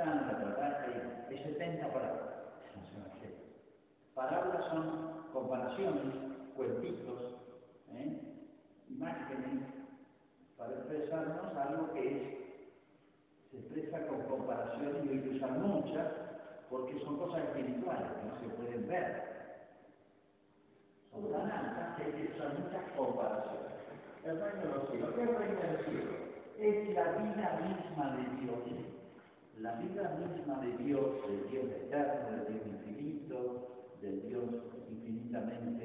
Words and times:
Pakistán, 0.00 0.26
la 0.26 0.44
verdad 0.44 0.84
hay 1.28 1.38
70 1.38 1.92
palabras. 1.92 2.30
Parábolas 4.14 4.64
son 4.70 5.30
comparaciones, 5.32 6.14
cuentitos, 6.56 7.34
¿eh? 7.92 8.20
imágenes, 8.88 9.62
para 10.56 10.72
expresarnos 10.72 11.56
algo 11.56 11.92
que 11.92 12.06
es, 12.06 12.22
se 13.50 13.58
expresa 13.58 14.06
con 14.06 14.22
comparaciones 14.22 15.04
y 15.04 15.08
hay 15.08 15.20
que 15.22 15.36
usar 15.36 15.52
muchas 15.52 16.06
porque 16.68 16.98
son 17.00 17.18
cosas 17.18 17.44
espirituales 17.44 18.08
que 18.12 18.28
no 18.28 18.40
se 18.40 18.56
pueden 18.56 18.88
ver. 18.88 19.30
Son 21.12 21.30
tan 21.30 21.50
altas 21.50 21.96
que 21.96 22.04
hay 22.04 22.12
que 22.12 22.32
usar 22.34 22.58
muchas 22.58 22.90
comparaciones. 22.96 23.72
El 24.24 24.40
reino 24.40 24.60
de 24.60 24.68
los 24.68 24.90
cielos, 24.90 25.14
¿qué 25.14 25.22
es 25.22 25.28
el 25.28 25.36
reino 25.36 25.60
del 25.60 25.84
cielo? 25.84 26.12
Es 26.58 26.94
la 26.94 27.04
vida 27.12 27.60
misma 27.62 28.16
de 28.16 28.40
Dios. 28.42 28.99
La 29.60 29.72
vida 29.72 30.16
misma 30.16 30.58
de 30.62 30.84
Dios, 30.84 31.20
del 31.28 31.50
Dios 31.50 31.66
eterno, 31.66 32.30
del 32.30 32.54
Dios 32.54 32.66
infinito, 32.66 33.98
del 34.00 34.26
Dios 34.26 34.44
infinitamente 34.88 35.84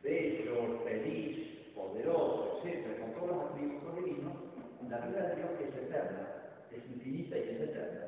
bello, 0.02 0.80
feliz, 0.84 1.72
poderoso, 1.76 2.62
etc., 2.64 3.00
con 3.00 3.14
todos 3.14 3.28
los 3.30 3.52
atributos 3.52 3.96
divinos, 3.96 4.34
la 4.90 4.98
vida 4.98 5.22
de 5.30 5.36
Dios 5.36 5.50
que 5.60 5.64
es 5.66 5.76
eterna, 5.76 6.28
es 6.72 6.86
infinita 6.92 7.38
y 7.38 7.42
es 7.42 7.62
eterna, 7.62 8.06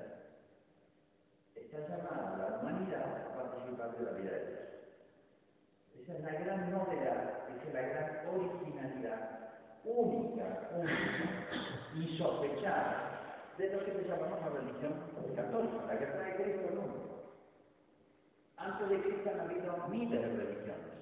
está 1.54 1.78
llamada 1.80 2.38
la 2.38 2.60
humanidad 2.60 3.28
a 3.28 3.36
participar 3.36 3.96
de 4.00 4.04
la 4.04 4.12
vida 4.14 4.32
de 4.32 4.46
Dios. 4.48 4.60
Esa 6.02 6.14
es 6.18 6.24
la 6.24 6.32
gran 6.40 6.72
novedad, 6.72 7.50
esa 7.56 7.68
es 7.68 7.74
la 7.76 7.82
gran 7.82 8.28
originalidad 8.34 9.37
única, 9.88 10.70
única, 10.76 11.48
insospechada 11.96 13.54
de 13.58 13.70
lo 13.74 13.86
que 13.86 13.92
se 13.92 14.08
llamamos 14.08 14.40
la 14.42 14.50
religión 14.50 14.94
católica, 15.36 15.86
la 15.88 15.98
que 15.98 16.06
trae 16.06 16.36
Cristo 16.36 16.68
al 16.70 16.76
mundo. 16.76 17.08
Antes 18.58 18.90
de 18.90 19.02
Cristo 19.02 19.30
han 19.34 19.40
habido 19.40 19.88
miles 19.88 20.22
de 20.22 20.28
religiones. 20.28 20.98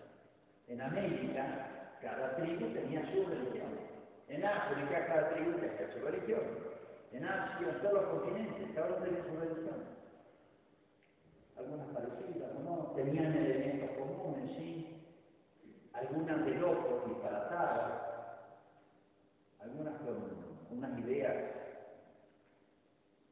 En 0.67 0.81
América, 0.81 1.97
cada 2.01 2.35
tribu 2.35 2.67
tenía 2.73 3.01
su 3.11 3.25
religión. 3.25 3.69
En 4.27 4.45
África, 4.45 5.05
cada 5.07 5.29
tribu 5.31 5.57
tenía 5.59 5.93
su 5.93 5.99
religión. 5.99 6.41
En 7.11 7.25
Asia, 7.25 7.69
en 7.69 7.81
todos 7.81 7.93
los 7.93 8.05
continentes, 8.05 8.71
cada 8.75 8.87
uno 8.87 9.05
tenía 9.05 9.23
su 9.23 9.39
religión. 9.39 9.83
Algunas 11.57 11.87
parecidas, 11.87 12.53
no, 12.63 12.91
tenían 12.95 13.35
elementos 13.35 13.89
comunes, 13.97 14.51
sí. 14.57 15.01
Algunas 15.93 16.45
de 16.45 16.51
locos, 16.55 17.07
disparatadas. 17.07 18.04
Algunas 19.65 19.95
unas 20.69 20.99
ideas 20.99 21.35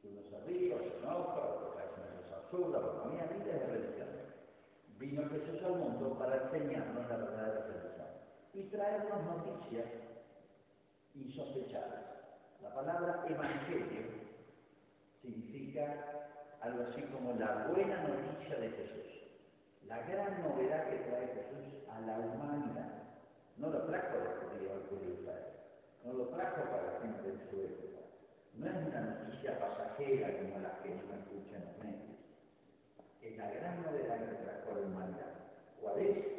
que 0.02 0.08
uno 0.08 0.20
se 0.28 0.40
ríe, 0.46 0.76
se 0.76 0.98
enoja, 0.98 1.40
otras 1.40 1.96
veces 1.96 2.32
absurdas, 2.32 2.82
porque 2.82 3.08
había 3.08 3.38
miles 3.38 3.60
de 3.60 3.66
religiones. 3.66 4.24
Vino 4.98 5.28
Jesús 5.30 5.62
al 5.64 5.76
mundo 5.78 6.18
para 6.18 6.44
enseñarnos 6.44 7.08
la 7.08 7.16
verdadera 7.16 7.66
religión 7.66 8.06
y 8.52 8.62
traernos 8.64 9.24
noticias 9.24 9.86
insospechadas. 11.14 12.04
La 12.62 12.74
palabra 12.74 13.24
evangelio 13.28 14.02
significa 15.22 16.30
algo 16.60 16.84
así 16.84 17.02
como 17.12 17.32
la 17.34 17.68
buena 17.68 18.02
noticia 18.02 18.56
de 18.56 18.70
Jesús, 18.70 19.28
la 19.86 20.00
gran 20.06 20.42
novedad 20.42 20.88
que 20.88 20.96
trae 20.96 21.26
Jesús 21.28 21.88
a 21.90 22.00
la 22.00 22.18
humanidad. 22.18 23.02
No 23.56 23.70
lo 23.70 23.82
trajo 23.84 24.16
a 24.16 24.24
los 24.24 24.34
judíos 24.38 24.72
al 24.72 24.80
pueblo 24.88 25.08
de 25.08 25.20
Israel, 25.20 25.44
no 26.04 26.12
lo 26.12 26.28
trajo 26.28 26.62
para 26.70 26.92
la 26.92 27.00
gente 27.00 27.32
de 27.32 27.50
su 27.50 27.60
época. 27.60 28.00
No 28.54 28.66
es 28.66 28.86
una 28.86 29.00
noticia 29.00 29.58
pasajera 29.58 30.38
como 30.38 30.60
la 30.60 30.82
que 30.82 30.90
no 30.90 31.14
escuchan 31.14 31.64
los 31.64 31.78
medios 31.84 32.14
es 33.24 33.38
la 33.38 33.50
gran 33.50 33.82
novedad 33.82 34.18
que 34.18 34.44
trajo 34.44 34.78
la 34.78 34.86
humanidad. 34.86 35.32
¿Cuál 35.80 35.98
es? 35.98 36.34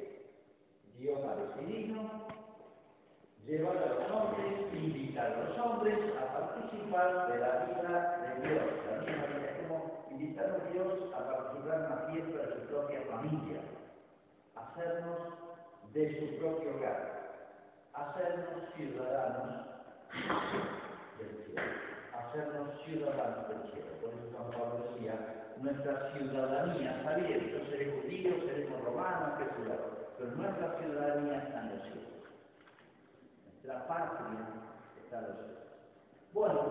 Dios 0.98 1.20
ha 1.26 1.36
decidido 1.36 2.00
llevar 3.44 3.78
a 3.78 3.86
los 3.88 4.12
hombres, 4.12 4.74
invitar 4.74 5.34
a 5.34 5.44
los 5.44 5.58
hombres 5.58 5.98
a 6.16 6.34
participar 6.34 7.32
de 7.32 7.40
la 7.40 7.66
vida 7.66 8.18
de 8.22 8.48
Dios. 8.48 8.64
La 8.86 9.02
misma 9.02 9.26
vida 9.26 9.50
es 9.50 9.68
como 9.68 10.06
invitar 10.12 10.46
a 10.46 10.72
Dios 10.72 11.14
a 11.14 11.28
participar 11.28 11.76
en 11.76 11.90
la 11.90 11.98
fiesta 12.12 12.38
de 12.38 12.54
su 12.54 12.68
propia 12.68 13.02
familia, 13.10 13.62
hacernos 14.56 15.18
de 15.92 16.20
su 16.20 16.40
propio 16.40 16.76
hogar, 16.76 17.25
hacernos 17.96 18.74
ciudadanos 18.76 19.66
del 21.18 21.46
cielo, 21.46 21.62
hacernos 22.14 22.82
ciudadanos 22.84 23.50
del 23.50 23.72
cielo. 23.72 23.88
Por 24.02 24.14
eso 24.14 24.38
San 24.38 24.52
Pablo 24.52 24.86
decía, 24.92 25.54
nuestra 25.58 26.12
ciudadanía, 26.12 26.98
está 26.98 27.16
bien, 27.16 27.50
yo 27.52 27.66
seré 27.70 28.02
judío, 28.02 28.36
seremos 28.46 28.84
romanos, 28.84 29.40
qué 29.40 29.56
ciudad, 29.56 29.80
pero 30.18 30.32
nuestra 30.32 30.78
ciudadanía 30.78 31.38
está 31.44 31.62
en 31.62 31.70
los 31.70 31.82
cielos. 31.84 32.04
Nuestra 33.46 33.88
patria 33.88 34.48
está 35.02 35.20
en 35.20 35.28
los 35.28 35.36
cielos. 35.38 35.56
Bueno, 36.34 36.62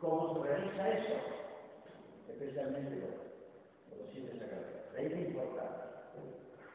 ¿cómo 0.00 0.34
se 0.34 0.48
realiza 0.48 0.88
eso? 0.88 1.14
Especialmente 2.28 2.96
los, 2.96 3.98
los 3.98 4.08
siete 4.12 4.38
sacramentos. 4.38 4.94
Ahí 4.96 5.06
es 5.06 5.28
importante. 5.28 5.86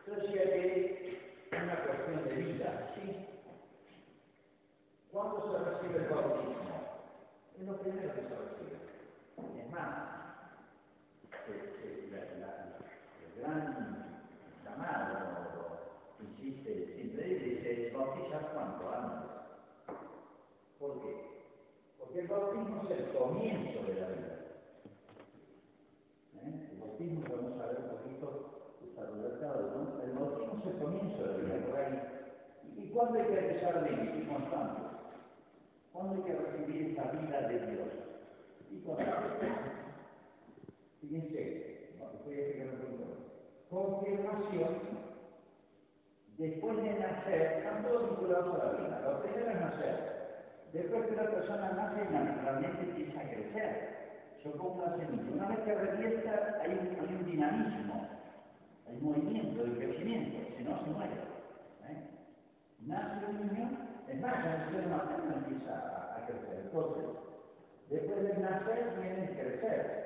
Yo 0.05 0.15
decía 0.15 0.43
que 0.43 0.90
cuestión 2.61 2.67
de 2.67 2.67
vida, 2.67 2.93
¿sí? 2.95 3.27
¿Cuándo 5.11 5.51
se 5.51 5.57
recibe 5.69 6.05
el 6.05 6.09
bautismo? 6.09 6.61
Es 7.59 7.67
lo 7.67 7.77
primero 7.77 8.13
que 8.13 8.21
se 8.21 8.35
recibe. 8.35 8.77
Es 9.59 9.71
más, 9.71 10.11
el 13.23 13.41
gran 13.41 14.21
llamado, 14.63 15.79
insiste 16.21 16.95
siempre, 16.95 17.27
dice, 17.27 17.91
bautizar 17.95 18.53
cuanto 18.53 18.89
antes. 18.89 19.31
¿Por 20.79 21.01
qué? 21.01 21.11
Porque 21.99 22.19
el 22.19 22.27
bautismo 22.27 22.83
es 22.83 22.91
el 22.91 23.05
comienzo 23.17 23.83
de 23.85 23.93
la 23.99 24.07
vida. 24.07 24.37
¿Eh? 26.35 26.69
El 26.71 26.79
bautismo, 26.79 27.21
vamos 27.29 27.59
a 27.59 27.67
ver 27.67 27.77
un 27.79 27.97
poquito 27.97 28.51
desarrollado, 28.81 29.71
¿no? 29.71 30.03
El 30.03 30.11
bautismo 30.13 30.59
es 30.59 30.65
el 30.73 30.81
comienzo 30.81 31.23
de 31.23 31.27
la 31.27 31.37
vida, 31.37 31.65
por 31.67 31.75
ahí. 31.79 32.11
¿Y 32.77 32.89
cuándo 33.11 33.29
hay 33.29 33.35
que 33.35 33.45
empezar 33.45 33.77
a 33.77 33.81
vivir? 33.81 34.27
Constante. 34.27 34.81
¿Cuándo 35.91 36.15
hay 36.15 36.21
que 36.21 36.33
recibir 36.33 36.89
esta 36.89 37.11
vida 37.11 37.41
de 37.41 37.71
Dios? 37.71 37.89
Y 38.71 38.79
constante. 38.81 39.47
Fíjense, 41.01 41.89
voy 42.25 42.35
a 42.35 42.39
explicar 42.39 42.67
un 42.73 42.79
poquito. 42.79 43.05
Confirmación, 43.69 44.73
después 46.37 46.77
de 46.77 46.99
nacer, 46.99 47.41
están 47.57 47.83
todos 47.83 48.09
vinculados 48.09 48.55
a 48.55 48.65
la 48.65 48.71
vida. 48.79 49.01
Lo 49.01 49.21
primero 49.21 49.49
es 49.49 49.59
nacer. 49.59 50.11
Después 50.71 51.07
que 51.07 51.15
la 51.15 51.31
persona 51.31 51.71
nace, 51.71 52.09
naturalmente 52.11 52.81
empieza 52.81 53.19
a 53.19 53.29
crecer. 53.29 53.91
Yo 54.43 54.51
pongo 54.53 54.83
una 54.83 54.97
semilla. 54.97 55.31
Una 55.33 55.47
vez 55.49 55.59
que 55.59 55.75
revienta, 55.75 56.61
hay 56.61 56.71
un, 56.71 56.97
hay 56.99 57.15
un 57.15 57.25
dinamismo, 57.25 58.07
hay 58.87 58.97
movimiento, 59.01 59.63
hay 59.63 59.71
crecimiento, 59.71 60.37
si 60.57 60.63
no 60.63 60.79
se 60.83 60.89
muere. 60.91 61.30
Nace 62.85 63.25
un 63.25 63.47
niño, 63.47 63.69
es 64.07 64.19
más, 64.19 64.43
ya 64.43 64.65
el 64.65 64.71
ser 64.71 64.87
materno 64.87 65.35
empieza 65.35 65.73
a, 65.73 66.17
a 66.17 66.25
crecer. 66.25 66.61
Entonces, 66.65 67.03
después 67.89 68.23
de 68.23 68.37
nacer 68.37 68.95
viene 68.99 69.25
el 69.25 69.37
crecer. 69.37 70.01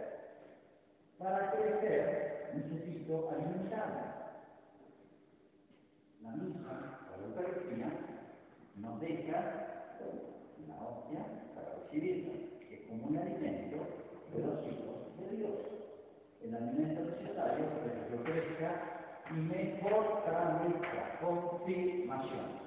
Para 1.18 1.52
crecer 1.52 2.52
necesito 2.53 3.30
alimentarme. 3.30 4.16
La 6.22 6.31
misma, 6.31 7.00
la 7.12 7.25
Eucaristía, 7.25 7.91
nos 8.78 9.00
deja 9.00 9.66
la 10.68 10.75
hostia 10.75 11.25
para 11.54 11.75
recibirla, 11.75 12.33
que 12.60 12.75
es 12.75 12.88
como 12.88 13.07
un 13.07 13.18
alimento 13.18 13.78
de 14.33 14.44
los 14.44 14.63
hijos 14.66 15.18
de 15.19 15.38
Dios. 15.38 15.51
El 16.42 16.56
alimento 16.56 17.01
necesario 17.06 17.66
para 17.69 17.94
que 17.94 18.12
yo 18.12 18.24
crezca 18.24 18.95
y 19.30 19.33
me 19.33 19.80
fortalezca, 19.81 21.19
confirmación, 21.21 22.64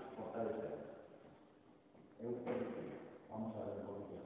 Eucaristía. 2.21 2.99
Vamos 3.29 3.57
a 3.57 3.65
ver 3.67 3.83
poquito. 3.87 4.17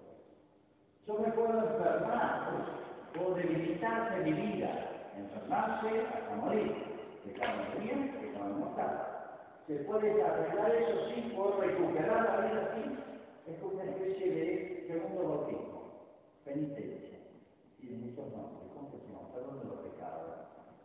Yo 1.07 1.19
me 1.19 1.33
puedo 1.33 1.59
enfermar, 1.59 2.51
pues, 3.15 3.27
o 3.27 3.35
debilitarse 3.35 4.21
mi 4.21 4.33
vida, 4.33 4.91
enfermarse 5.17 5.89
hasta 6.07 6.37
morir, 6.37 6.73
de 7.25 7.33
carne 7.33 7.75
bien, 7.81 8.21
de 8.21 8.33
carne 8.33 8.55
mortal. 8.55 8.95
Se 9.67 9.77
puede 9.85 10.23
arreglar 10.23 10.75
eso 10.75 11.09
sí 11.09 11.33
por 11.35 11.59
recuperar 11.61 12.25
la 12.25 12.47
vida 12.47 12.71
así. 12.73 12.85
Es 13.47 13.59
como 13.61 13.75
una 13.75 13.85
especie 13.85 14.31
de 14.31 14.85
segundo 14.89 15.29
bautismo, 15.29 15.93
penitencia. 16.45 17.19
Tiene 17.81 17.97
muchos 17.99 18.31
nombres, 18.33 18.71
confesión, 18.75 19.33
perdón 19.33 19.61
de 19.61 19.65
los 19.65 19.79
pecados, 19.81 20.45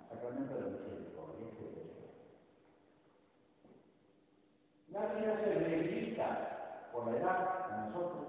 sacramento 0.10 0.56
de 0.56 0.62
la 0.62 0.68
misericordia, 0.68 1.48
etc. 1.48 1.97
Vida 4.98 5.38
se 5.44 5.50
debilita 5.60 6.90
por 6.92 7.06
la 7.06 7.18
edad 7.18 7.72
a 7.72 7.86
nosotros. 7.86 8.26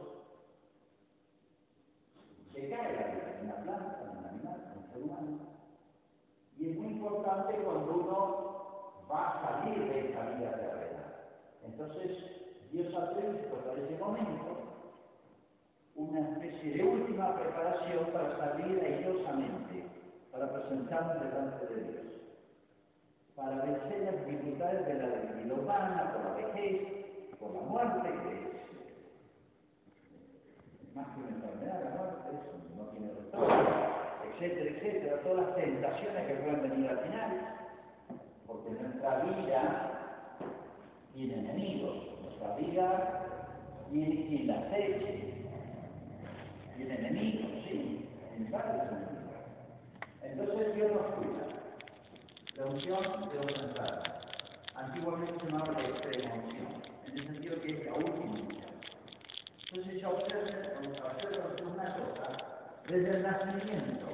Se 2.53 2.69
cae 2.69 2.93
la 2.93 3.07
vida 3.09 3.39
en 3.41 3.49
la 3.49 3.57
planta, 3.63 3.99
en 4.05 4.19
el 4.19 4.25
animal, 4.27 4.73
en 4.73 4.83
el 4.83 4.91
ser 4.93 5.03
humano. 5.03 5.39
Y 6.59 6.71
es 6.71 6.77
muy 6.77 6.93
importante 6.93 7.55
cuando 7.55 7.95
uno 7.95 9.05
va 9.11 9.29
a 9.29 9.63
salir 9.63 9.79
de 9.89 10.11
esa 10.11 10.31
vida 10.31 10.53
terrena. 10.57 11.15
Entonces, 11.65 12.11
Dios 12.71 12.95
ha 12.95 13.15
previsto 13.15 13.57
para 13.57 13.81
ese 13.81 13.97
momento 13.97 14.59
una 15.95 16.21
especie 16.21 16.73
de 16.75 16.85
última 16.85 17.35
preparación 17.35 18.13
para 18.13 18.37
salir 18.37 18.79
airosamente, 18.85 19.87
para 20.31 20.53
presentarnos 20.53 21.25
delante 21.25 21.67
de 21.67 21.83
Dios, 21.83 22.07
para 23.35 23.65
vencer 23.65 24.01
las 24.01 24.27
dificultades 24.27 24.87
de 24.87 24.95
la 24.95 25.09
debilidad 25.09 25.58
por 25.69 26.25
la 26.25 26.33
vejez, 26.35 27.37
por 27.39 27.55
la 27.55 27.61
muerte, 27.61 28.09
es 30.83 30.97
más 30.97 31.07
que 31.09 31.21
una 31.21 31.29
enfermedad, 31.29 31.85
la 31.85 31.91
muerte, 31.91 32.31
no 32.77 32.85
tiene 32.85 33.13
retorno, 33.13 33.69
etcétera, 34.25 34.71
etcétera, 34.71 35.23
todas 35.23 35.47
las 35.47 35.57
tentaciones 35.57 36.27
que 36.27 36.35
pueden 36.35 36.63
venir 36.71 36.91
al 36.91 36.99
final, 37.01 37.31
porque 38.47 38.71
nuestra 38.71 39.25
vida 39.25 39.61
tiene 41.13 41.35
enemigos, 41.39 42.19
nuestra 42.23 42.57
vida 42.57 43.27
tiene 43.91 44.27
quien 44.27 44.47
la 44.47 44.61
aceche, 44.61 45.45
tiene 46.77 46.95
enemigos, 46.95 47.51
sí, 47.69 48.09
en 48.37 48.51
varios 48.51 48.87
enemigos. 48.87 49.19
Entonces 50.23 50.75
Dios 50.75 50.93
nos 50.93 51.07
cuida. 51.15 51.47
La 52.57 52.67
unción 52.67 53.29
de 53.29 53.45
los 53.45 53.65
entradas. 53.65 54.18
Antiguamente 54.79 55.35
se 55.41 55.51
llamaba 55.51 55.73
la 55.73 55.89
extrema 55.89 56.35
unción, 56.35 56.83
en 57.07 57.19
el 57.19 57.27
sentido 57.27 57.61
que 57.63 57.73
es 57.73 57.87
la 57.87 57.95
última. 57.95 58.39
Entonces 59.73 60.05
observen, 60.05 60.69
una 61.67 61.95
cosa, 61.97 62.37
desde 62.87 63.11
el 63.11 63.23
nacimiento 63.25 64.07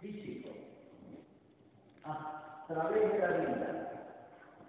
físico, 0.00 0.50
a 2.04 2.64
través 2.66 3.12
de 3.12 3.18
la 3.20 3.28
vida, 3.28 3.92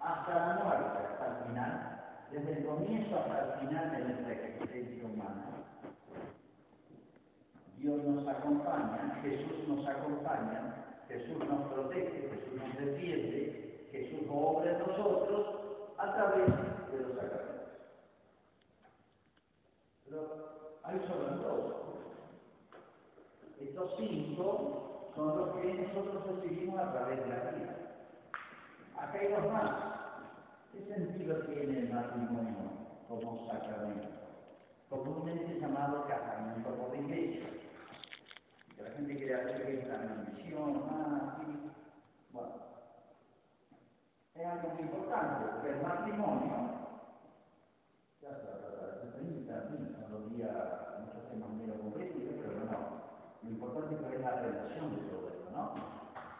hasta 0.00 0.34
la 0.34 0.64
muerte, 0.64 0.98
hasta 1.12 1.26
el 1.26 1.44
final, 1.48 2.04
desde 2.30 2.58
el 2.58 2.64
comienzo 2.64 3.18
hasta 3.18 3.54
el 3.54 3.68
final 3.68 3.90
de 3.90 4.04
nuestra 4.04 4.32
existencia 4.32 5.04
humana, 5.04 5.46
Dios 7.78 8.04
nos 8.04 8.28
acompaña, 8.28 9.18
Jesús 9.20 9.68
nos 9.68 9.84
acompaña, 9.86 10.74
Jesús 11.08 11.38
nos 11.38 11.72
protege, 11.72 12.30
Jesús 12.30 12.54
nos 12.56 12.78
defiende, 12.78 13.63
Jesús 13.94 14.26
obra 14.28 14.72
en 14.72 14.78
nosotros 14.80 15.46
a 15.98 16.14
través 16.14 16.46
de 16.90 16.98
los 16.98 17.14
sacramentos. 17.14 17.70
Pero 20.04 20.78
hay 20.82 20.98
solo 21.06 21.36
dos. 21.36 21.74
Estos 23.60 23.94
cinco 23.96 25.12
son 25.14 25.38
los 25.38 25.56
que 25.56 25.74
nosotros 25.74 26.26
recibimos 26.26 26.80
a 26.80 26.92
través 26.92 27.20
de 27.20 27.28
la 27.28 27.50
vida. 27.52 27.76
Acá 28.98 29.18
hay 29.20 29.32
dos 29.32 29.52
más. 29.52 29.94
¿Qué 30.72 30.84
sentido 30.92 31.38
tiene 31.46 31.78
el 31.78 31.92
matrimonio 31.92 32.56
como 33.08 33.46
sacramento? 33.46 34.08
Comúnmente 34.90 35.60
llamado 35.60 36.04
casamiento 36.08 36.68
por 36.70 36.90
la 36.90 36.96
iglesia 36.96 37.46
la 38.84 38.90
gente 38.90 39.16
quiere 39.16 39.34
hacer 39.34 39.64
que 39.64 39.78
es 39.78 39.84
una 39.86 40.26
misión, 40.28 40.82
ah, 40.90 41.38
sí. 41.40 41.70
Bueno, 42.32 42.54
algo 44.54 44.68
muy 44.74 44.82
importante, 44.82 45.44
porque 45.50 45.70
el 45.70 45.82
matrimonio, 45.82 46.54
30, 49.14 49.68
sí, 49.68 50.34
días, 50.34 50.56
muchos 51.00 51.28
temas 51.30 51.50
menos 51.50 51.76
concretos, 51.78 52.22
pero 52.40 52.52
no, 52.64 52.78
lo 53.42 53.50
importante 53.50 53.94
es 53.94 54.20
la 54.20 54.40
relación 54.40 54.96
de 54.96 55.02
todo 55.10 55.28
esto, 55.28 55.50
¿no? 55.52 55.74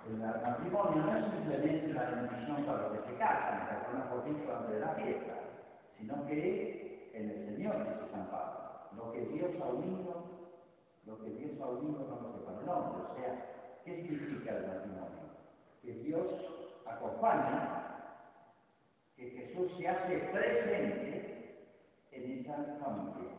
El 0.06 0.18
matrimonio 0.18 1.02
no 1.02 1.16
es 1.16 1.24
simplemente 1.32 1.92
la 1.94 2.10
bendición 2.10 2.64
para 2.64 2.88
los 2.88 2.92
que 2.92 3.10
se 3.10 3.18
casan, 3.18 3.68
que 3.68 3.96
una 3.96 4.04
fotito 4.06 4.56
antes 4.56 4.74
de 4.74 4.80
la 4.80 4.94
fiesta, 4.94 5.34
sino 5.98 6.26
que 6.26 7.10
en 7.14 7.30
el 7.30 7.46
Señor 7.46 7.78
dice 7.78 8.10
San 8.12 8.26
Pablo, 8.30 8.60
lo 8.96 9.12
que 9.12 9.20
Dios 9.26 9.50
ha 9.62 9.68
unido 9.68 10.34
lo 11.06 11.22
que 11.22 11.30
Dios 11.34 11.60
ha 11.60 11.66
unido 11.66 12.06
no 12.08 12.20
lo 12.20 12.32
sepa 12.32 12.52
el 12.62 12.68
hombre. 12.68 13.04
O 13.04 13.14
sea, 13.14 13.80
¿qué 13.84 14.02
significa 14.02 14.56
el 14.56 14.66
matrimonio? 14.66 15.20
Que 15.82 15.92
Dios 15.96 16.26
acompaña, 16.86 17.83
que 19.16 19.30
Jesús 19.30 19.72
se 19.78 19.88
hace 19.88 20.18
presente 20.32 21.56
en 22.12 22.40
esa 22.40 22.54
familia. 22.84 23.32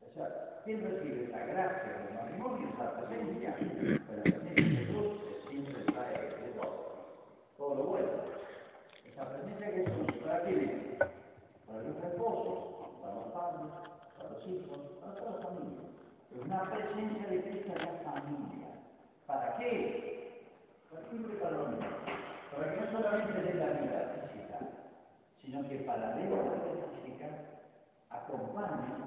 O 0.00 0.14
sea, 0.14 0.60
¿quién 0.64 0.82
recibe 0.82 1.24
esa 1.24 1.46
gracia 1.46 1.92
del 1.92 2.14
matrimonio, 2.14 2.68
esa 2.74 2.96
presencia? 2.96 3.56
Pero 3.58 4.22
de 4.22 4.62
Jesús 4.62 5.20
siempre 5.48 5.84
trae 5.92 6.12
de 6.12 6.52
todo, 6.58 7.16
todo 7.56 7.74
lo 7.74 7.84
bueno. 7.84 8.08
Esa 9.06 9.28
presencia 9.28 9.70
de 9.70 9.84
Jesús, 9.84 10.06
¿para 10.24 10.42
quién 10.44 10.58
es? 10.60 11.08
Para 11.66 11.82
los 11.82 12.04
esposos, 12.04 13.00
para 13.00 13.14
los 13.14 13.32
padres, 13.32 13.72
para 14.18 14.30
los 14.30 14.46
hijos, 14.46 14.78
para 15.00 15.14
toda 15.14 15.30
la 15.30 15.46
familia 15.46 15.90
una 16.38 16.62
presencia 16.70 17.26
de 17.28 17.42
Cristo 17.42 17.72
en 17.72 17.78
la 17.78 18.10
familia. 18.10 18.68
¿Para 19.26 19.56
qué? 19.58 20.44
Para 20.90 21.08
siempre 21.08 21.36
para 21.36 21.56
lo 21.56 21.68
mismo. 21.68 21.86
Para 22.54 22.74
que 22.74 22.80
no 22.80 22.92
solamente 22.92 23.42
den 23.42 23.58
la 23.58 23.66
vida 23.66 23.89
sino 25.60 25.68
que 25.68 25.84
para 25.84 26.14
de 26.14 26.24
la 26.24 26.42
vida 26.42 26.42
física 27.02 27.26
acompañen, 28.10 29.04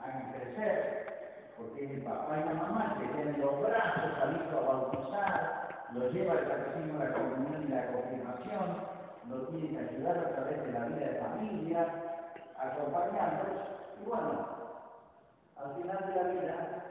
hagan 0.00 0.32
crecer, 0.32 1.52
porque 1.56 1.84
es 1.84 1.90
el 1.92 2.02
papá 2.02 2.38
y 2.38 2.48
la 2.48 2.54
mamá 2.54 2.96
que 2.98 3.06
tienen 3.08 3.40
los 3.40 3.60
brazos 3.60 4.22
al 4.22 4.36
hijo 4.36 4.58
a 4.58 4.60
bautizar, 4.60 5.86
lo 5.92 6.10
lleva 6.10 6.32
al 6.32 6.48
catecismo, 6.48 6.98
la 6.98 7.12
comunión 7.12 7.64
y 7.66 7.68
la 7.68 7.92
confirmación, 7.92 8.96
lo 9.28 9.48
tiene 9.48 9.70
que 9.70 9.94
ayudar 9.94 10.18
a 10.18 10.34
través 10.34 10.62
de 10.64 10.72
la 10.72 10.84
vida 10.86 11.06
de 11.06 11.20
familia, 11.20 11.86
acompañarlos, 12.58 13.62
y 14.00 14.08
bueno, 14.08 14.46
al 15.56 15.74
final 15.74 16.06
de 16.06 16.14
la 16.14 16.28
vida, 16.30 16.84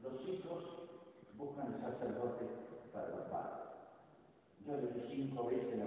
los 0.00 0.20
hijos 0.26 0.88
buscan 1.34 1.74
el 1.74 1.80
sacerdote 1.80 2.46
para 2.92 3.08
los 3.08 3.20
padres. 3.28 3.60
Yo 4.66 4.76
le 4.76 4.88
di 4.88 5.06
cinco 5.08 5.46
veces 5.46 5.78
la 5.78 5.86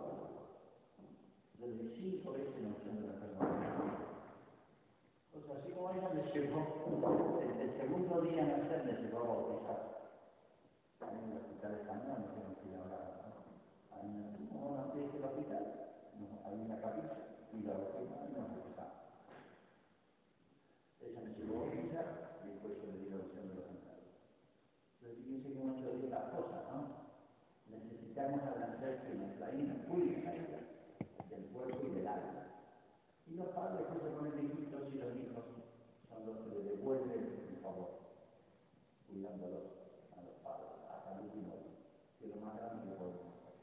cuidándolos 39.31 39.63
a 40.11 40.21
los 40.27 40.35
padres 40.43 40.75
hasta 40.91 41.15
el 41.15 41.25
último 41.25 41.55
día, 41.55 41.79
que 42.19 42.27
lo 42.27 42.35
más 42.43 42.57
grande 42.57 42.83
que 42.83 42.95
podemos 42.99 43.31
hacer, 43.39 43.55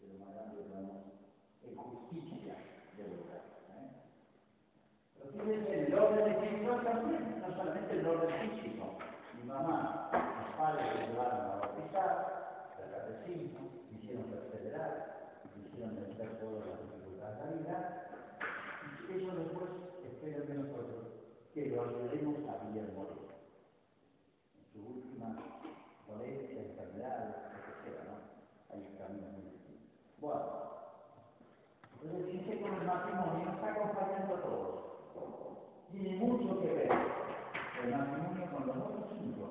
que 0.00 0.06
lo 0.08 0.24
más 0.24 0.34
grande 0.34 0.56
que 0.56 0.68
podemos 0.72 1.08
en 1.68 1.76
justicia 1.76 2.56
de 2.96 3.02
verdad. 3.04 3.44
¿eh? 3.76 3.92
Pero 5.14 5.44
fíjense, 5.44 5.86
el 5.86 5.98
orden 5.98 6.32
espiritual 6.32 6.84
también, 6.84 7.40
no 7.40 7.56
solamente 7.56 7.92
el 7.92 8.06
orden 8.06 8.32
físico. 8.40 8.98
Mi 9.36 9.44
mamá, 9.44 10.10
mis 10.12 10.56
padres 10.56 10.86
me 10.96 11.06
llevaron 11.08 11.40
a 11.40 11.56
bautizar, 11.56 12.72
al 12.78 12.90
catecismo, 12.90 13.84
me 13.90 13.98
hicieron 13.98 14.24
perseverar, 14.32 15.44
me 15.54 15.68
hicieron 15.68 15.94
vencer 15.94 16.40
todas 16.40 16.64
las 16.66 16.80
dificultades 16.88 17.36
de 17.36 17.44
la 17.44 17.52
vida. 17.52 18.04
Y 19.08 19.12
eso 19.12 19.36
después 19.36 19.70
espero 20.04 20.46
que 20.46 20.54
nosotros, 20.54 21.04
que 21.52 21.66
lo 21.66 21.82
ayudemos 21.84 22.48
a 22.48 22.64
vivir 22.64 22.92
morir. 22.96 23.28
En 24.58 24.64
su 24.72 24.86
última 24.86 25.36
dolencia, 26.06 26.62
enfermedad, 26.62 27.36
lo 27.52 27.60
que 27.64 27.90
sea, 27.90 28.04
¿no? 28.04 28.16
Hay 28.74 28.96
caminos 28.98 29.32
muy 29.32 29.42
distintos. 29.42 29.88
Bueno, 30.20 30.68
entonces 31.94 32.26
dice 32.32 32.60
con 32.60 32.74
el 32.74 32.86
matrimonio 32.86 33.50
está 33.54 33.72
acompañando 33.72 34.34
a 34.34 34.42
todos. 34.42 34.78
Tiene 35.90 36.16
mucho 36.18 36.60
que 36.60 36.66
ver 36.66 36.90
el 37.82 37.90
matrimonio 37.90 38.50
con 38.52 38.66
los 38.66 38.76
otros 38.76 39.06
cinco. 39.18 39.50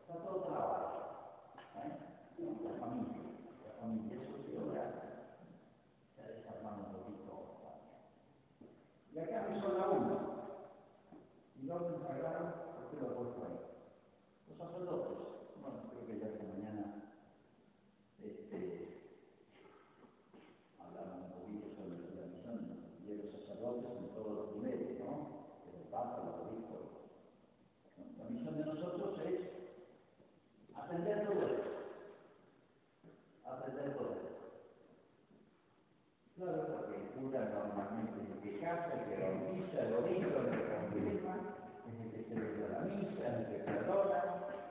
Está 0.00 0.22
todo 0.22 0.42
trabajado. 0.42 0.98
¿eh? 1.76 2.54
La 2.64 2.86
familia. 2.86 3.22
La 3.64 3.80
familia 3.80 4.20
es 4.20 4.28
sociedad. 4.28 5.08
sacerdotes 23.48 23.90
en 23.98 24.08
todos 24.14 24.32
los 24.32 24.56
niveles, 24.56 25.00
¿no? 25.00 25.48
El 25.74 25.88
Papa, 25.90 26.22
los 26.24 26.46
obispos. 26.46 26.78
La 28.18 28.24
misión 28.30 28.58
de 28.58 28.64
nosotros 28.64 29.18
es 29.26 29.40
aprender 30.74 31.26
todo 31.26 31.42
esto. 31.46 31.70
Aprender 33.44 33.96
todo 33.96 34.12
esto. 34.12 34.28
Claro, 36.36 36.66
porque 36.76 36.96
el 36.96 37.08
cura 37.10 37.50
normalmente 37.50 38.22
es 38.22 38.30
el 38.30 38.40
que 38.42 38.60
casa, 38.60 38.92
el 38.94 39.08
que 39.08 39.22
bautiza, 39.22 39.82
el 39.82 39.94
obispo, 39.94 40.38
el 40.38 40.50
que 40.50 40.62
confirma, 40.74 41.34
es 41.88 42.00
el 42.04 42.10
que 42.12 42.22
celebra 42.28 42.68
la 42.68 42.80
misa, 42.86 43.26
es 43.26 43.38
el 43.38 43.46
que 43.46 43.58
perdona 43.64 44.20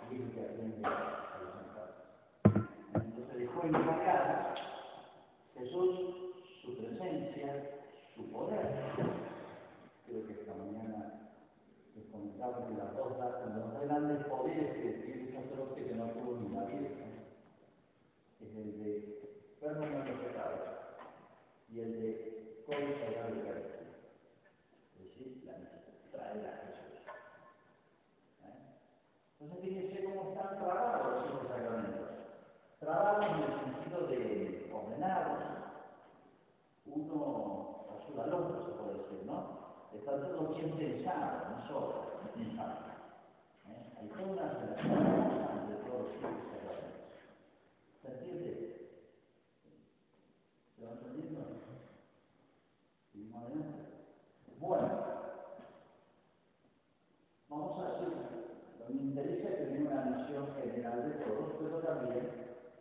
y 0.10 0.16
es 0.16 0.22
el 0.22 0.32
que 0.32 0.42
atiende 0.42 0.88
a 0.88 1.40
los 1.44 1.54
enfermos. 1.66 3.04
Entonces 3.04 3.38
dejó 3.38 3.68
invocada 3.68 4.56
Jesús, 5.56 6.34
su 6.64 6.78
presencia, 6.78 7.78
su 8.18 8.32
poder. 8.32 8.66
Creo 10.08 10.26
que 10.26 10.34
esta 10.34 10.54
mañana 10.56 11.30
les 11.96 12.06
comentaba 12.08 12.66
los 13.28 13.74
dos 13.74 13.82
grandes 13.84 14.26
poderes 14.28 14.74
que 14.74 14.90
tiene 15.04 15.24
el 15.24 15.34
sacerdote 15.34 15.84
que 15.84 15.96
no 15.96 16.06
tuvo 16.12 16.40
ni 16.40 16.56
la 16.56 16.64
Virgen 16.66 17.28
es 18.40 18.56
el 18.56 18.80
de 18.80 19.18
los 19.62 20.20
pecados 20.20 20.60
y 21.70 21.80
el 21.82 22.02
de 22.02 22.64
consagrar 22.66 23.32
el 23.32 23.44
carácter. 23.44 23.88
Es 24.96 25.04
decir, 25.04 25.44
la 25.46 25.54
traer 26.12 26.46
a 26.46 26.68
Jesús. 26.68 27.02
¿Eh? 28.46 28.56
Entonces 29.42 29.66
fíjense 29.66 30.06
cómo 30.06 30.32
están 30.32 30.58
trabados 30.58 31.26
esos 31.26 31.48
sacramentos. 31.48 32.10
Trabados 32.80 33.26
en 33.26 33.44
el 33.44 33.60
sentido 33.60 34.08
de 34.08 34.72
ordenados, 34.72 35.44
uno 36.86 37.88
ayuda 38.00 38.24
al 38.24 38.34
otro, 38.34 38.66
se 38.66 38.72
puede 38.72 38.98
decir, 39.00 39.26
¿no? 39.26 39.68
Está 39.94 40.22
todo 40.22 40.54
bien 40.54 40.72
pensado, 40.78 41.50
no 41.50 41.68
solo 41.68 42.08
pensado. 44.00 44.06
¿Eh? 44.06 44.06
Hay 44.06 44.08
toda 44.08 44.32
una 44.32 44.48
relación 44.48 44.92
entre 45.62 45.76
todos 45.86 46.02
los 46.02 46.22
sacramentos. 46.22 46.98
¿Se 48.02 48.08
entiende? 48.08 48.52
¿Se 50.76 50.86
va 50.86 50.92
entendiendo? 50.92 51.42
Bueno, 54.60 54.90
vamos 57.48 57.80
a 57.80 57.92
decir, 57.92 58.14
que 58.78 58.94
me 58.94 59.02
interesa 59.02 59.50
es 59.50 59.58
tener 59.58 59.82
una 59.88 60.06
noción 60.06 60.48
general 60.56 61.04
de 61.04 61.26
todos, 61.26 61.54
pero 61.60 61.80
también 61.80 62.30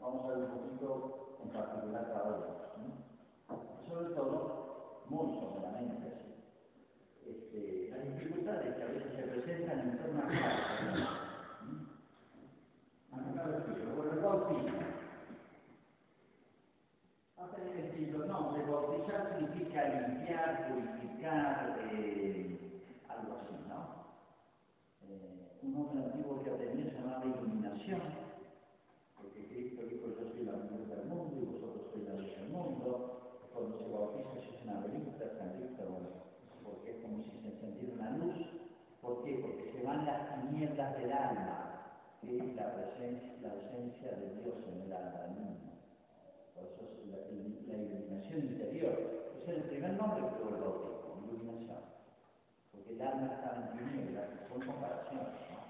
vamos 0.00 0.24
a 0.24 0.28
ver 0.28 0.38
un 0.38 0.50
poquito 0.50 1.38
en 1.42 1.50
particular 1.50 2.06
cada 2.12 2.24
uno. 2.24 2.66
Sobre 3.88 4.14
todo, 4.14 5.02
muy 5.08 5.38
someramente 5.38 6.08
así. 6.08 6.34
Este, 7.24 7.90
las 7.90 8.02
dificultades 8.02 8.74
que 8.74 8.82
a 8.82 8.86
veces 8.86 9.12
se 9.14 9.22
presentan 9.22 9.80
en 9.80 9.98
torno 9.98 10.22
a 10.22 10.26
clases. 10.26 11.26
A 13.12 13.94
bueno, 13.94 14.12
el 14.12 14.20
bautismo. 14.20 14.78
Hasta 17.36 17.62
el 17.62 17.78
estilo, 17.78 18.26
no, 18.26 18.56
el 18.56 18.66
bautizar 18.70 19.38
limpiar, 19.88 20.68
purificar, 20.68 21.78
eh, 21.92 22.82
algo 23.08 23.36
así, 23.36 23.54
¿no? 23.68 24.06
Eh, 25.08 25.58
un 25.62 25.72
nombre 25.74 26.04
antiguo 26.04 26.42
que 26.42 26.50
tenía 26.50 26.90
se 26.90 26.98
llamaba 26.98 27.24
iluminación, 27.24 28.00
porque 29.16 29.46
Cristo 29.48 29.82
dijo, 29.82 30.08
yo 30.18 30.30
soy 30.32 30.44
la 30.44 30.52
luz 30.52 30.88
del 30.88 31.04
mundo 31.06 31.36
y 31.40 31.44
vosotros 31.46 31.86
sois 31.92 32.04
la 32.04 32.14
luz 32.14 32.30
del 32.36 32.48
mundo. 32.50 33.48
Cuando 33.52 33.78
se 33.78 33.88
bautiza 33.88 34.38
es 34.38 34.64
una 34.64 34.80
velita, 34.80 35.30
sandita, 35.38 35.84
bueno, 35.84 36.08
porque 36.62 36.90
es 36.90 36.96
como 37.02 37.22
si 37.22 37.30
se 37.40 37.48
encendiera 37.48 37.94
una 37.94 38.10
luz. 38.18 38.36
¿Por 39.00 39.24
qué? 39.24 39.38
Porque 39.40 39.72
se 39.72 39.82
van 39.84 40.04
las 40.04 40.42
tinieblas 40.42 40.98
del 40.98 41.12
alma, 41.12 41.66
que 42.20 42.36
es 42.36 42.56
la 42.56 42.74
presencia, 42.74 43.32
la 43.40 43.52
ausencia 43.52 44.10
de 44.10 44.42
Dios 44.42 44.54
en 44.66 44.82
el 44.82 44.92
alma 44.92 45.26
mismo. 45.28 45.72
Por 46.54 46.64
eso 46.64 46.82
es 46.82 47.06
la, 47.08 47.76
iluminación 47.76 48.44
interior. 48.44 49.25
Es 49.46 49.54
el 49.54 49.62
primer 49.62 49.92
nombre 49.92 50.26
que 50.26 50.42
tuvo 50.42 50.56
el 50.56 50.60
bautismo, 50.60 51.22
iluminación. 51.22 51.78
Porque 52.72 52.94
el 52.94 53.00
alma 53.00 53.30
estaba 53.30 53.62
en 53.62 53.78
tinieblas, 53.78 54.26
son 54.48 54.60
comparaciones, 54.60 55.38
¿no? 55.54 55.62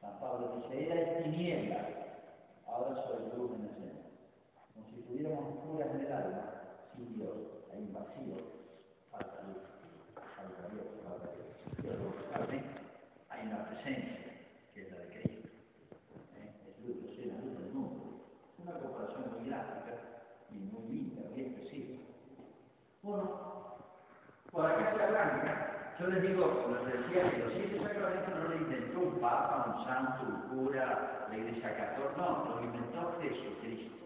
San 0.00 0.18
Pablo 0.18 0.56
dice, 0.56 0.90
era 0.90 1.00
en 1.00 1.22
tinieblas, 1.22 1.86
ahora 2.66 3.00
soy 3.06 3.30
luz 3.38 3.52
en 3.54 3.62
el 3.62 3.74
Señor. 3.78 4.10
Como 4.74 4.86
si 4.90 5.02
tuviéramos 5.02 5.54
puras 5.62 5.94
en 5.94 6.00
el 6.00 6.12
alma, 6.12 6.50
sin 6.96 7.14
Dios, 7.14 7.36
hay 7.72 7.78
un 7.78 7.92
vacío, 7.92 8.36
falta 9.12 9.38
luz, 9.46 9.62
falta 10.18 10.74
Dios, 10.74 10.86
falta 11.06 11.30
Dios. 11.30 11.46
Pero 11.78 12.10
también 12.34 12.64
hay 13.30 13.46
una 13.46 13.68
presencia, 13.68 14.18
que 14.74 14.82
es 14.82 14.90
la 14.90 14.98
de 14.98 15.06
Cristo. 15.14 15.48
¿Eh? 16.34 16.50
Es 16.66 16.84
luz, 16.84 16.96
yo 17.06 17.14
soy 17.14 17.26
la 17.26 17.38
luz 17.38 17.54
del 17.54 17.70
mundo. 17.70 18.26
Es 18.50 18.66
una 18.66 18.80
comparación 18.80 19.30
muy 19.30 19.48
gráfica 19.48 19.94
y 20.50 20.58
muy 20.58 20.82
linda, 20.90 21.30
muy 21.30 21.40
específica. 21.40 22.02
Bueno, 23.02 23.78
por 24.52 24.64
acá 24.64 24.94
se 24.94 25.02
arranca. 25.02 25.96
Yo 25.98 26.06
les 26.06 26.22
digo, 26.22 26.68
les 26.70 27.02
decía 27.02 27.30
que 27.32 27.38
los 27.38 27.52
siete 27.52 27.82
sacramentos 27.82 28.32
no 28.32 28.44
lo 28.44 28.56
inventó 28.56 29.00
un 29.00 29.20
papa, 29.20 29.71
un 29.71 29.71
santo, 29.84 30.24
un 30.26 30.64
cura, 30.64 31.26
la 31.30 31.36
iglesia 31.36 31.76
católica, 31.76 32.14
no, 32.16 32.56
lo 32.56 32.64
inventó 32.64 33.18
Jesús. 33.20 34.01